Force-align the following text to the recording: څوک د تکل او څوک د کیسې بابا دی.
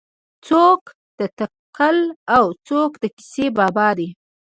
څوک 0.47 0.81
د 1.19 1.21
تکل 1.39 1.97
او 2.35 2.45
څوک 2.67 2.91
د 3.01 3.05
کیسې 3.17 3.45
بابا 3.57 3.87
دی. 3.97 4.09